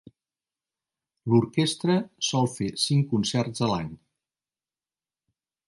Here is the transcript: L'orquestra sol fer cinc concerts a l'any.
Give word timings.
L'orquestra 1.33 1.97
sol 2.29 2.49
fer 2.55 2.71
cinc 2.85 3.07
concerts 3.13 3.65
a 3.67 3.71
l'any. 3.73 3.95